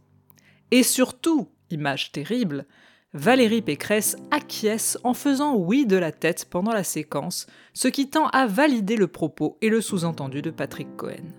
Et 0.70 0.84
surtout, 0.84 1.50
image 1.72 2.12
terrible, 2.12 2.66
Valérie 3.14 3.64
Pécresse 3.64 4.16
acquiesce 4.30 4.98
en 5.04 5.14
faisant 5.14 5.56
oui 5.56 5.86
de 5.88 5.98
la 5.98 6.12
tête 6.12 6.46
pendant 6.50 6.72
la 6.72 6.84
séquence, 6.84 7.48
ce 7.74 7.88
qui 7.88 8.10
tend 8.10 8.28
à 8.28 8.46
valider 8.46 8.96
le 8.96 9.08
propos 9.08 9.58
et 9.62 9.70
le 9.70 9.82
sous-entendu 9.82 10.42
de 10.42 10.52
Patrick 10.52 10.96
Cohen. 10.96 11.34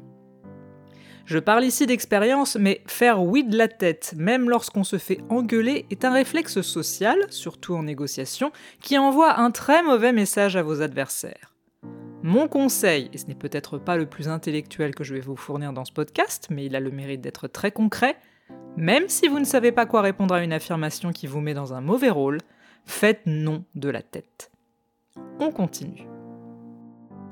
Je 1.25 1.39
parle 1.39 1.65
ici 1.65 1.87
d'expérience, 1.87 2.57
mais 2.57 2.83
faire 2.87 3.23
oui 3.23 3.45
de 3.45 3.57
la 3.57 3.69
tête, 3.69 4.13
même 4.17 4.51
lorsqu'on 4.51 4.85
se 4.85 4.99
fait 4.99 5.21
engueuler, 5.31 5.87
est 5.91 6.05
un 6.05 6.13
réflexe 6.13 6.61
social, 6.63 7.17
surtout 7.31 7.75
en 7.75 7.85
négociation, 7.85 8.51
qui 8.81 8.99
envoie 8.99 9.39
un 9.39 9.53
très 9.53 9.85
mauvais 9.85 10.13
message 10.13 10.57
à 10.57 10.63
vos 10.63 10.83
adversaires. 10.83 11.52
Mon 12.25 12.47
conseil, 12.47 13.11
et 13.13 13.19
ce 13.19 13.27
n'est 13.27 13.35
peut-être 13.35 13.79
pas 13.79 13.97
le 13.97 14.07
plus 14.07 14.29
intellectuel 14.29 14.95
que 14.95 15.03
je 15.03 15.13
vais 15.13 15.21
vous 15.21 15.35
fournir 15.35 15.73
dans 15.73 15.85
ce 15.85 15.93
podcast, 15.93 16.47
mais 16.51 16.65
il 16.67 16.77
a 16.77 16.81
le 16.81 16.93
mérite 16.93 17.21
d'être 17.21 17.49
très 17.49 17.73
concret, 17.73 18.17
même 18.77 19.09
si 19.09 19.27
vous 19.27 19.41
ne 19.41 19.45
savez 19.45 19.73
pas 19.73 19.87
quoi 19.87 20.03
répondre 20.03 20.33
à 20.33 20.45
une 20.45 20.53
affirmation 20.53 21.11
qui 21.11 21.27
vous 21.27 21.41
met 21.41 21.53
dans 21.53 21.75
un 21.75 21.81
mauvais 21.81 22.11
rôle, 22.11 22.39
faites 22.87 23.23
non 23.27 23.65
de 23.75 23.89
la 23.89 24.03
tête. 24.03 24.53
On 25.41 25.51
continue. 25.51 26.07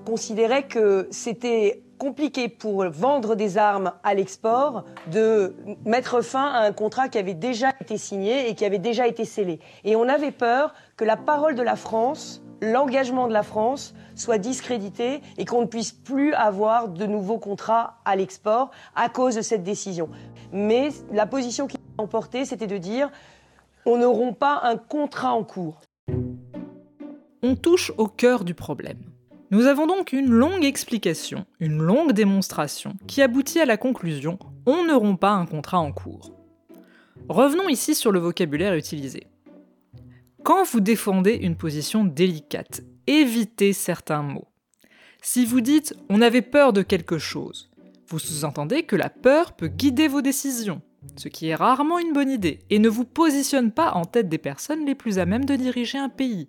Considérait 0.04 0.66
que 0.66 1.06
c'était 1.12 1.84
compliqué 1.96 2.48
pour 2.48 2.84
vendre 2.90 3.36
des 3.36 3.58
armes 3.58 3.92
à 4.02 4.14
l'export 4.14 4.86
de 5.06 5.54
mettre 5.84 6.20
fin 6.20 6.46
à 6.46 6.66
un 6.66 6.72
contrat 6.72 7.08
qui 7.08 7.18
avait 7.18 7.34
déjà 7.34 7.72
été 7.80 7.96
signé 7.96 8.48
et 8.48 8.56
qui 8.56 8.64
avait 8.64 8.78
déjà 8.78 9.06
été 9.06 9.24
scellé. 9.24 9.60
Et 9.84 9.94
on 9.94 10.08
avait 10.08 10.32
peur 10.32 10.74
que 10.96 11.04
la 11.04 11.16
parole 11.16 11.54
de 11.54 11.62
la 11.62 11.76
France, 11.76 12.42
l'engagement 12.60 13.28
de 13.28 13.32
la 13.32 13.42
France 13.42 13.94
soit 14.14 14.38
discrédité 14.38 15.20
et 15.38 15.44
qu'on 15.44 15.62
ne 15.62 15.66
puisse 15.66 15.92
plus 15.92 16.34
avoir 16.34 16.88
de 16.88 17.06
nouveaux 17.06 17.38
contrats 17.38 18.00
à 18.04 18.16
l'export 18.16 18.70
à 18.94 19.08
cause 19.08 19.36
de 19.36 19.42
cette 19.42 19.62
décision. 19.62 20.08
Mais 20.52 20.90
la 21.12 21.26
position 21.26 21.66
qui 21.66 21.76
a 21.76 22.02
emporté, 22.02 22.44
c'était 22.44 22.66
de 22.66 22.78
dire 22.78 23.10
on 23.86 23.98
n'auront 23.98 24.34
pas 24.34 24.60
un 24.64 24.76
contrat 24.76 25.32
en 25.32 25.44
cours. 25.44 25.80
On 27.42 27.56
touche 27.56 27.92
au 27.96 28.06
cœur 28.06 28.44
du 28.44 28.54
problème. 28.54 28.98
Nous 29.50 29.66
avons 29.66 29.86
donc 29.86 30.12
une 30.12 30.30
longue 30.30 30.64
explication, 30.64 31.44
une 31.58 31.78
longue 31.78 32.12
démonstration, 32.12 32.94
qui 33.08 33.20
aboutit 33.22 33.58
à 33.60 33.64
la 33.64 33.76
conclusion 33.76 34.38
on 34.66 34.84
n'auront 34.84 35.16
pas 35.16 35.32
un 35.32 35.46
contrat 35.46 35.80
en 35.80 35.90
cours. 35.90 36.32
Revenons 37.28 37.68
ici 37.68 37.94
sur 37.94 38.12
le 38.12 38.20
vocabulaire 38.20 38.74
utilisé. 38.74 39.26
Quand 40.42 40.64
vous 40.64 40.80
défendez 40.80 41.34
une 41.34 41.56
position 41.56 42.04
délicate, 42.04 42.82
évitez 43.06 43.72
certains 43.72 44.22
mots. 44.22 44.48
Si 45.22 45.44
vous 45.44 45.60
dites 45.60 45.94
on 46.08 46.22
avait 46.22 46.42
peur 46.42 46.72
de 46.72 46.82
quelque 46.82 47.18
chose, 47.18 47.70
vous 48.08 48.18
sous-entendez 48.18 48.84
que 48.84 48.96
la 48.96 49.10
peur 49.10 49.52
peut 49.52 49.68
guider 49.68 50.08
vos 50.08 50.22
décisions, 50.22 50.80
ce 51.16 51.28
qui 51.28 51.48
est 51.48 51.54
rarement 51.54 51.98
une 51.98 52.14
bonne 52.14 52.30
idée, 52.30 52.60
et 52.70 52.78
ne 52.78 52.88
vous 52.88 53.04
positionne 53.04 53.70
pas 53.70 53.92
en 53.92 54.06
tête 54.06 54.30
des 54.30 54.38
personnes 54.38 54.86
les 54.86 54.94
plus 54.94 55.18
à 55.18 55.26
même 55.26 55.44
de 55.44 55.56
diriger 55.56 55.98
un 55.98 56.08
pays. 56.08 56.48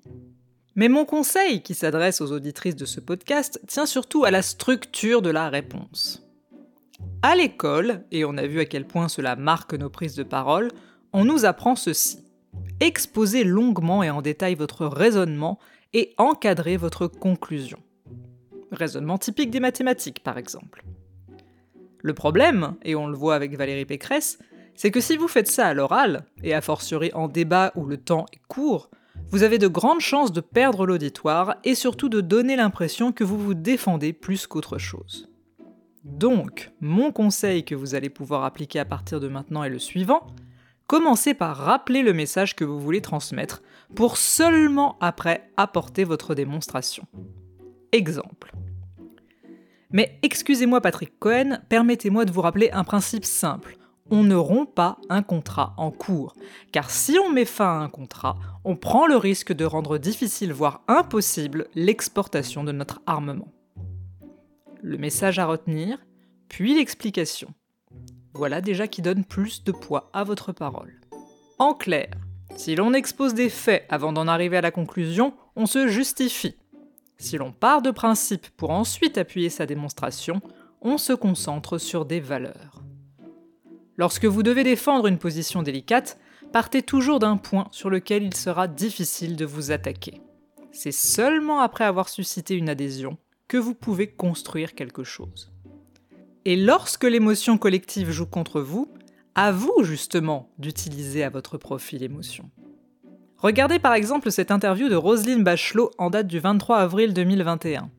Mais 0.75 0.87
mon 0.87 1.03
conseil, 1.03 1.61
qui 1.61 1.73
s'adresse 1.73 2.21
aux 2.21 2.31
auditrices 2.31 2.77
de 2.77 2.85
ce 2.85 3.01
podcast, 3.01 3.59
tient 3.67 3.85
surtout 3.85 4.23
à 4.23 4.31
la 4.31 4.41
structure 4.41 5.21
de 5.21 5.29
la 5.29 5.49
réponse. 5.49 6.25
À 7.21 7.35
l'école, 7.35 8.05
et 8.11 8.23
on 8.23 8.37
a 8.37 8.47
vu 8.47 8.61
à 8.61 8.65
quel 8.65 8.87
point 8.87 9.09
cela 9.09 9.35
marque 9.35 9.73
nos 9.73 9.89
prises 9.89 10.15
de 10.15 10.23
parole, 10.23 10.71
on 11.11 11.25
nous 11.25 11.43
apprend 11.43 11.75
ceci. 11.75 12.19
Exposez 12.79 13.43
longuement 13.43 14.03
et 14.03 14.09
en 14.09 14.21
détail 14.21 14.55
votre 14.55 14.85
raisonnement 14.85 15.59
et 15.93 16.13
encadrez 16.17 16.77
votre 16.77 17.07
conclusion. 17.07 17.79
Raisonnement 18.71 19.17
typique 19.17 19.51
des 19.51 19.59
mathématiques, 19.59 20.23
par 20.23 20.37
exemple. 20.37 20.83
Le 22.01 22.13
problème, 22.13 22.75
et 22.83 22.95
on 22.95 23.07
le 23.07 23.15
voit 23.15 23.35
avec 23.35 23.55
Valérie 23.55 23.85
Pécresse, 23.85 24.39
c'est 24.75 24.91
que 24.91 25.01
si 25.01 25.17
vous 25.17 25.27
faites 25.27 25.47
ça 25.47 25.67
à 25.67 25.73
l'oral, 25.73 26.25
et 26.43 26.53
a 26.53 26.61
fortiori 26.61 27.11
en 27.13 27.27
débat 27.27 27.71
où 27.75 27.85
le 27.85 27.97
temps 27.97 28.25
est 28.33 28.41
court, 28.47 28.89
vous 29.29 29.43
avez 29.43 29.57
de 29.57 29.67
grandes 29.67 29.99
chances 29.99 30.31
de 30.31 30.41
perdre 30.41 30.85
l'auditoire 30.85 31.57
et 31.63 31.75
surtout 31.75 32.09
de 32.09 32.21
donner 32.21 32.55
l'impression 32.55 33.11
que 33.11 33.23
vous 33.23 33.37
vous 33.37 33.53
défendez 33.53 34.13
plus 34.13 34.47
qu'autre 34.47 34.77
chose. 34.77 35.29
Donc, 36.03 36.71
mon 36.81 37.11
conseil 37.11 37.63
que 37.63 37.75
vous 37.75 37.93
allez 37.93 38.09
pouvoir 38.09 38.43
appliquer 38.43 38.79
à 38.79 38.85
partir 38.85 39.19
de 39.19 39.27
maintenant 39.27 39.63
est 39.63 39.69
le 39.69 39.79
suivant. 39.79 40.27
Commencez 40.91 41.33
par 41.33 41.55
rappeler 41.55 42.01
le 42.01 42.11
message 42.11 42.53
que 42.53 42.65
vous 42.65 42.77
voulez 42.77 42.99
transmettre 42.99 43.61
pour 43.95 44.17
seulement 44.17 44.97
après 44.99 45.49
apporter 45.55 46.03
votre 46.03 46.35
démonstration. 46.35 47.05
Exemple. 47.93 48.51
Mais 49.91 50.19
excusez-moi 50.21 50.81
Patrick 50.81 51.17
Cohen, 51.17 51.59
permettez-moi 51.69 52.25
de 52.25 52.33
vous 52.33 52.41
rappeler 52.41 52.71
un 52.73 52.83
principe 52.83 53.23
simple. 53.23 53.77
On 54.09 54.23
ne 54.23 54.35
rompt 54.35 54.75
pas 54.75 54.97
un 55.07 55.21
contrat 55.23 55.73
en 55.77 55.91
cours, 55.91 56.35
car 56.73 56.89
si 56.89 57.17
on 57.17 57.31
met 57.31 57.45
fin 57.45 57.79
à 57.79 57.83
un 57.83 57.87
contrat, 57.87 58.35
on 58.65 58.75
prend 58.75 59.07
le 59.07 59.15
risque 59.15 59.53
de 59.53 59.63
rendre 59.63 59.97
difficile, 59.97 60.51
voire 60.51 60.83
impossible, 60.89 61.69
l'exportation 61.73 62.65
de 62.65 62.73
notre 62.73 62.99
armement. 63.05 63.53
Le 64.81 64.97
message 64.97 65.39
à 65.39 65.45
retenir, 65.45 65.99
puis 66.49 66.75
l'explication. 66.75 67.53
Voilà 68.33 68.61
déjà 68.61 68.87
qui 68.87 69.01
donne 69.01 69.25
plus 69.25 69.63
de 69.63 69.71
poids 69.71 70.09
à 70.13 70.23
votre 70.23 70.51
parole. 70.51 70.99
En 71.59 71.73
clair, 71.73 72.09
si 72.55 72.75
l'on 72.75 72.93
expose 72.93 73.33
des 73.33 73.49
faits 73.49 73.85
avant 73.89 74.13
d'en 74.13 74.27
arriver 74.27 74.57
à 74.57 74.61
la 74.61 74.71
conclusion, 74.71 75.33
on 75.55 75.65
se 75.65 75.87
justifie. 75.87 76.55
Si 77.17 77.37
l'on 77.37 77.51
part 77.51 77.81
de 77.81 77.91
principe 77.91 78.47
pour 78.57 78.71
ensuite 78.71 79.17
appuyer 79.17 79.49
sa 79.49 79.65
démonstration, 79.65 80.41
on 80.81 80.97
se 80.97 81.13
concentre 81.13 81.77
sur 81.77 82.05
des 82.05 82.19
valeurs. 82.19 82.81
Lorsque 83.97 84.25
vous 84.25 84.41
devez 84.41 84.63
défendre 84.63 85.07
une 85.07 85.19
position 85.19 85.61
délicate, 85.61 86.19
partez 86.51 86.81
toujours 86.81 87.19
d'un 87.19 87.37
point 87.37 87.67
sur 87.71 87.89
lequel 87.89 88.23
il 88.23 88.35
sera 88.35 88.67
difficile 88.67 89.35
de 89.35 89.45
vous 89.45 89.71
attaquer. 89.71 90.21
C'est 90.71 90.91
seulement 90.91 91.59
après 91.59 91.83
avoir 91.83 92.09
suscité 92.09 92.55
une 92.55 92.69
adhésion 92.69 93.17
que 93.47 93.57
vous 93.57 93.75
pouvez 93.75 94.07
construire 94.07 94.73
quelque 94.73 95.03
chose. 95.03 95.51
Et 96.43 96.55
lorsque 96.55 97.03
l'émotion 97.03 97.59
collective 97.59 98.09
joue 98.09 98.25
contre 98.25 98.61
vous, 98.61 98.91
à 99.35 99.51
vous 99.51 99.83
justement 99.83 100.49
d'utiliser 100.57 101.23
à 101.23 101.29
votre 101.29 101.57
profit 101.57 101.99
l'émotion. 101.99 102.49
Regardez 103.37 103.77
par 103.77 103.93
exemple 103.93 104.31
cette 104.31 104.49
interview 104.49 104.89
de 104.89 104.95
Roselyne 104.95 105.43
Bachelot 105.43 105.91
en 105.99 106.09
date 106.09 106.27
du 106.27 106.39
23 106.39 106.79
avril 106.79 107.13
2021. 107.13 107.91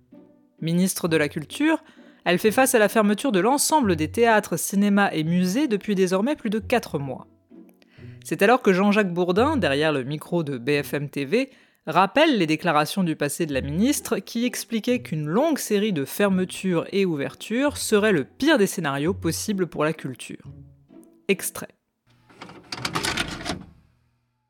Ministre 0.60 1.06
de 1.06 1.16
la 1.16 1.28
Culture, 1.28 1.84
elle 2.24 2.38
fait 2.38 2.50
face 2.50 2.74
à 2.74 2.80
la 2.80 2.88
fermeture 2.88 3.30
de 3.30 3.40
l'ensemble 3.40 3.94
des 3.94 4.10
théâtres, 4.10 4.56
cinémas 4.56 5.10
et 5.12 5.22
musées 5.22 5.68
depuis 5.68 5.94
désormais 5.94 6.36
plus 6.36 6.50
de 6.50 6.58
4 6.58 6.98
mois. 6.98 7.28
C'est 8.24 8.42
alors 8.42 8.62
que 8.62 8.72
Jean-Jacques 8.72 9.12
Bourdin, 9.12 9.56
derrière 9.56 9.92
le 9.92 10.04
micro 10.04 10.42
de 10.42 10.58
BFM 10.58 11.10
TV, 11.10 11.50
rappelle 11.86 12.38
les 12.38 12.46
déclarations 12.46 13.02
du 13.02 13.16
passé 13.16 13.46
de 13.46 13.54
la 13.54 13.60
ministre 13.60 14.18
qui 14.18 14.44
expliquait 14.44 15.02
qu'une 15.02 15.26
longue 15.26 15.58
série 15.58 15.92
de 15.92 16.04
fermetures 16.04 16.86
et 16.92 17.04
ouvertures 17.04 17.76
serait 17.76 18.12
le 18.12 18.24
pire 18.24 18.58
des 18.58 18.66
scénarios 18.66 19.14
possibles 19.14 19.66
pour 19.66 19.84
la 19.84 19.92
culture. 19.92 20.44
Extrait. 21.28 21.68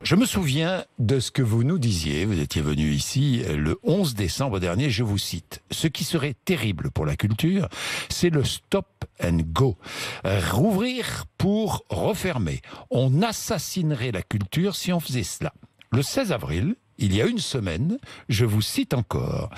Je 0.02 0.16
me 0.16 0.26
souviens 0.26 0.84
de 0.98 1.20
ce 1.20 1.30
que 1.30 1.42
vous 1.42 1.62
nous 1.62 1.78
disiez. 1.78 2.24
Vous 2.24 2.40
étiez 2.40 2.60
venu 2.60 2.90
ici 2.90 3.44
le 3.48 3.78
11 3.84 4.16
décembre 4.16 4.58
dernier, 4.58 4.90
je 4.90 5.04
vous 5.04 5.16
cite. 5.16 5.62
Ce 5.70 5.86
qui 5.86 6.02
serait 6.02 6.34
terrible 6.44 6.90
pour 6.90 7.06
la 7.06 7.14
culture, 7.14 7.68
c'est 8.08 8.30
le 8.30 8.42
stop 8.42 8.88
and 9.22 9.38
go. 9.44 9.78
Rouvrir 10.24 11.26
pour 11.38 11.84
refermer. 11.88 12.62
On 12.90 13.22
assassinerait 13.22 14.10
la 14.10 14.22
culture 14.22 14.74
si 14.74 14.92
on 14.92 14.98
faisait 14.98 15.22
cela. 15.22 15.54
Le 15.92 16.02
16 16.02 16.32
avril, 16.32 16.74
il 16.98 17.14
y 17.14 17.22
a 17.22 17.26
une 17.26 17.38
semaine, 17.38 17.98
je 18.28 18.44
vous 18.44 18.62
cite 18.62 18.94
encore, 18.94 19.50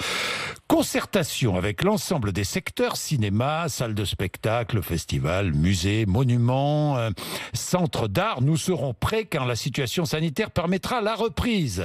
concertation 0.68 1.56
avec 1.56 1.82
l'ensemble 1.82 2.32
des 2.32 2.44
secteurs, 2.44 2.96
cinéma, 2.96 3.68
salles 3.68 3.94
de 3.94 4.04
spectacle, 4.04 4.82
festivals, 4.82 5.52
musées, 5.52 6.06
monuments, 6.06 6.96
euh, 6.96 7.10
centres 7.52 8.08
d'art, 8.08 8.40
nous 8.40 8.56
serons 8.56 8.94
prêts 8.94 9.24
quand 9.24 9.44
la 9.44 9.56
situation 9.56 10.04
sanitaire 10.04 10.50
permettra 10.50 11.00
la 11.00 11.14
reprise. 11.14 11.84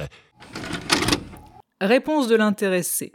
Réponse 1.80 2.28
de 2.28 2.36
l'intéressé. 2.36 3.12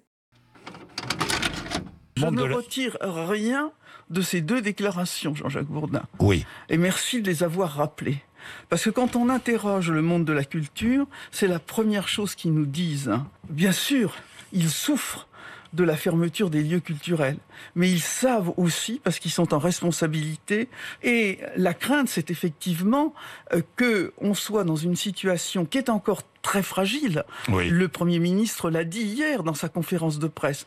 Je 2.17 2.25
ne 2.25 2.41
retire 2.41 2.97
rien 3.01 3.71
de 4.09 4.21
ces 4.21 4.41
deux 4.41 4.61
déclarations, 4.61 5.35
Jean-Jacques 5.35 5.65
Bourdin. 5.65 6.03
Oui. 6.19 6.45
Et 6.69 6.77
merci 6.77 7.21
de 7.21 7.29
les 7.29 7.43
avoir 7.43 7.71
rappelées. 7.71 8.21
Parce 8.69 8.83
que 8.83 8.89
quand 8.89 9.15
on 9.15 9.29
interroge 9.29 9.91
le 9.91 10.01
monde 10.01 10.25
de 10.25 10.33
la 10.33 10.43
culture, 10.43 11.07
c'est 11.31 11.47
la 11.47 11.59
première 11.59 12.07
chose 12.07 12.35
qu'ils 12.35 12.53
nous 12.53 12.65
disent. 12.65 13.09
hein. 13.09 13.27
Bien 13.49 13.71
sûr, 13.71 14.15
ils 14.53 14.69
souffrent 14.69 15.27
de 15.73 15.83
la 15.83 15.97
fermeture 15.97 16.49
des 16.49 16.63
lieux 16.63 16.79
culturels. 16.79 17.37
Mais 17.75 17.89
ils 17.91 17.99
savent 18.01 18.53
aussi, 18.55 19.01
parce 19.03 19.19
qu'ils 19.19 19.31
sont 19.31 19.53
en 19.53 19.59
responsabilité, 19.59 20.69
et 21.03 21.39
la 21.57 21.73
crainte, 21.73 22.07
c'est 22.07 22.31
effectivement 22.31 23.13
euh, 23.53 23.61
que 23.75 24.13
on 24.19 24.33
soit 24.33 24.63
dans 24.63 24.77
une 24.77 24.95
situation 24.95 25.65
qui 25.65 25.77
est 25.77 25.89
encore 25.89 26.21
très 26.41 26.63
fragile. 26.63 27.23
Oui. 27.49 27.67
Le 27.69 27.89
Premier 27.89 28.19
ministre 28.19 28.69
l'a 28.69 28.85
dit 28.85 29.01
hier 29.01 29.43
dans 29.43 29.53
sa 29.53 29.67
conférence 29.67 30.17
de 30.17 30.27
presse. 30.27 30.65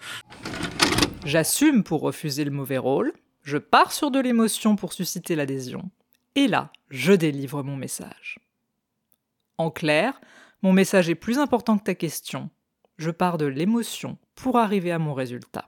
J'assume 1.25 1.83
pour 1.85 2.03
refuser 2.03 2.45
le 2.45 2.51
mauvais 2.51 2.79
rôle, 2.79 3.13
je 3.45 3.57
pars 3.59 3.93
sur 3.93 4.11
de 4.11 4.21
l'émotion 4.21 4.77
pour 4.77 4.93
susciter 4.93 5.37
l'adhésion, 5.37 5.91
et 6.39 6.47
là, 6.47 6.71
je 6.89 7.13
délivre 7.13 7.65
mon 7.65 7.75
message. 7.75 8.39
En 9.57 9.73
clair, 9.73 10.21
mon 10.63 10.73
message 10.73 11.11
est 11.11 11.17
plus 11.17 11.39
important 11.39 11.77
que 11.77 11.83
ta 11.83 11.97
question. 11.97 12.49
Je 12.97 13.11
pars 13.11 13.39
de 13.39 13.47
l'émotion 13.47 14.19
pour 14.37 14.57
arriver 14.57 14.93
à 14.93 15.01
mon 15.01 15.15
résultat. 15.15 15.67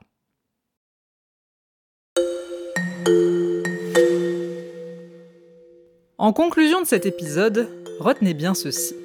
En 6.17 6.31
conclusion 6.31 6.79
de 6.79 6.87
cet 6.87 7.05
épisode, 7.05 7.69
retenez 7.99 8.33
bien 8.33 8.53
ceci. 8.53 8.95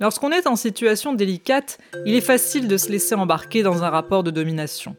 Lorsqu'on 0.00 0.32
est 0.32 0.46
en 0.46 0.56
situation 0.56 1.12
délicate, 1.12 1.78
il 2.06 2.14
est 2.14 2.22
facile 2.22 2.66
de 2.66 2.78
se 2.78 2.90
laisser 2.90 3.14
embarquer 3.14 3.62
dans 3.62 3.82
un 3.82 3.90
rapport 3.90 4.22
de 4.22 4.30
domination. 4.30 4.96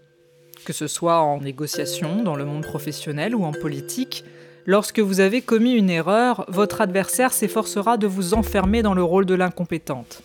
Que 0.66 0.74
ce 0.74 0.86
soit 0.86 1.20
en 1.22 1.40
négociation, 1.40 2.22
dans 2.22 2.36
le 2.36 2.46
monde 2.46 2.64
professionnel 2.64 3.34
ou 3.34 3.44
en 3.44 3.54
politique, 3.54 4.24
lorsque 4.70 5.00
vous 5.00 5.20
avez 5.20 5.42
commis 5.42 5.72
une 5.72 5.90
erreur, 5.90 6.46
votre 6.48 6.80
adversaire 6.80 7.34
s'efforcera 7.34 7.98
de 7.98 8.06
vous 8.06 8.36
enfermer 8.36 8.84
dans 8.84 8.94
le 8.94 9.02
rôle 9.02 9.26
de 9.26 9.34
l'incompétente. 9.34 10.22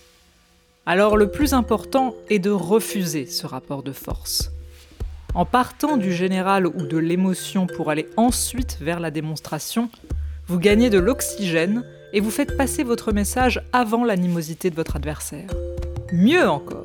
Alors 0.84 1.16
le 1.16 1.30
plus 1.30 1.54
important 1.54 2.14
est 2.28 2.40
de 2.40 2.50
refuser 2.50 3.24
ce 3.24 3.46
rapport 3.46 3.82
de 3.82 3.92
force. 3.92 4.50
En 5.34 5.46
partant 5.46 5.96
du 5.96 6.12
général 6.12 6.66
ou 6.66 6.84
de 6.84 6.98
l'émotion 6.98 7.66
pour 7.66 7.88
aller 7.88 8.06
ensuite 8.18 8.76
vers 8.82 9.00
la 9.00 9.10
démonstration, 9.10 9.88
vous 10.46 10.58
gagnez 10.58 10.90
de 10.90 10.98
l'oxygène 10.98 11.82
et 12.12 12.20
vous 12.20 12.30
faites 12.30 12.54
passer 12.54 12.82
votre 12.82 13.12
message 13.12 13.62
avant 13.72 14.04
l'animosité 14.04 14.68
de 14.68 14.76
votre 14.76 14.96
adversaire. 14.96 15.48
Mieux 16.12 16.46
encore, 16.46 16.84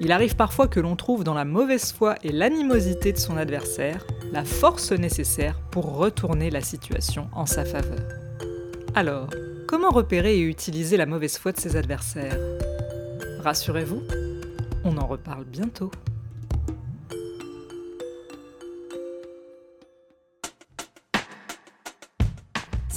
il 0.00 0.12
arrive 0.12 0.36
parfois 0.36 0.68
que 0.68 0.78
l'on 0.78 0.94
trouve 0.94 1.24
dans 1.24 1.34
la 1.34 1.44
mauvaise 1.44 1.90
foi 1.90 2.14
et 2.22 2.30
l'animosité 2.30 3.12
de 3.12 3.18
son 3.18 3.36
adversaire 3.36 4.06
la 4.32 4.44
force 4.44 4.92
nécessaire 4.92 5.60
pour 5.70 5.96
retourner 5.96 6.50
la 6.50 6.60
situation 6.60 7.28
en 7.32 7.46
sa 7.46 7.64
faveur. 7.64 8.00
Alors, 8.94 9.28
comment 9.66 9.90
repérer 9.90 10.38
et 10.38 10.42
utiliser 10.42 10.96
la 10.96 11.06
mauvaise 11.06 11.38
foi 11.38 11.52
de 11.52 11.58
ses 11.58 11.76
adversaires? 11.76 12.38
Rassurez-vous, 13.40 14.02
on 14.84 14.96
en 14.98 15.06
reparle 15.06 15.44
bientôt. 15.44 15.90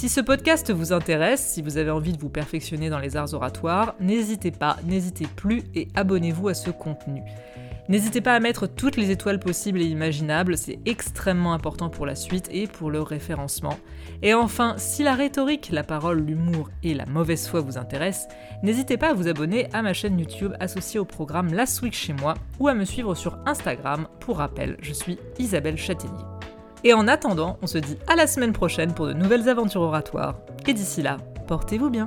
Si 0.00 0.08
ce 0.08 0.22
podcast 0.22 0.72
vous 0.72 0.94
intéresse, 0.94 1.46
si 1.46 1.60
vous 1.60 1.76
avez 1.76 1.90
envie 1.90 2.14
de 2.14 2.18
vous 2.18 2.30
perfectionner 2.30 2.88
dans 2.88 2.98
les 2.98 3.16
arts 3.16 3.34
oratoires, 3.34 3.94
n'hésitez 4.00 4.50
pas, 4.50 4.78
n'hésitez 4.84 5.26
plus 5.26 5.62
et 5.74 5.88
abonnez-vous 5.94 6.48
à 6.48 6.54
ce 6.54 6.70
contenu. 6.70 7.20
N'hésitez 7.90 8.20
pas 8.20 8.36
à 8.36 8.40
mettre 8.40 8.68
toutes 8.68 8.96
les 8.96 9.10
étoiles 9.10 9.40
possibles 9.40 9.80
et 9.80 9.84
imaginables, 9.84 10.56
c'est 10.56 10.78
extrêmement 10.86 11.54
important 11.54 11.90
pour 11.90 12.06
la 12.06 12.14
suite 12.14 12.48
et 12.52 12.68
pour 12.68 12.88
le 12.88 13.02
référencement. 13.02 13.76
Et 14.22 14.32
enfin, 14.32 14.76
si 14.78 15.02
la 15.02 15.16
rhétorique, 15.16 15.70
la 15.72 15.82
parole, 15.82 16.20
l'humour 16.20 16.70
et 16.84 16.94
la 16.94 17.04
mauvaise 17.06 17.48
foi 17.48 17.62
vous 17.62 17.78
intéressent, 17.78 18.28
n'hésitez 18.62 18.96
pas 18.96 19.10
à 19.10 19.12
vous 19.12 19.26
abonner 19.26 19.66
à 19.72 19.82
ma 19.82 19.92
chaîne 19.92 20.20
YouTube 20.20 20.54
associée 20.60 21.00
au 21.00 21.04
programme 21.04 21.52
Last 21.52 21.82
Week 21.82 21.92
chez 21.92 22.12
moi 22.12 22.34
ou 22.60 22.68
à 22.68 22.74
me 22.74 22.84
suivre 22.84 23.16
sur 23.16 23.36
Instagram. 23.44 24.06
Pour 24.20 24.36
rappel, 24.36 24.76
je 24.80 24.92
suis 24.92 25.18
Isabelle 25.40 25.76
Châtaignier. 25.76 26.24
Et 26.84 26.94
en 26.94 27.08
attendant, 27.08 27.58
on 27.60 27.66
se 27.66 27.78
dit 27.78 27.98
à 28.06 28.14
la 28.14 28.28
semaine 28.28 28.52
prochaine 28.52 28.94
pour 28.94 29.08
de 29.08 29.14
nouvelles 29.14 29.48
aventures 29.48 29.82
oratoires. 29.82 30.36
Et 30.68 30.74
d'ici 30.74 31.02
là, 31.02 31.16
portez-vous 31.48 31.90
bien. 31.90 32.04